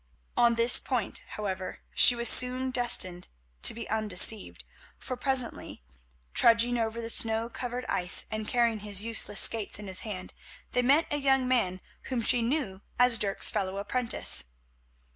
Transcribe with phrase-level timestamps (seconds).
[0.35, 3.27] On this point, however, she was soon destined
[3.61, 4.63] to be undeceived,
[4.97, 5.83] for presently,
[6.33, 10.33] trudging over the snow covered ice and carrying his useless skates in his hand,
[10.71, 14.45] they met a young man whom she knew as Dirk's fellow apprentice.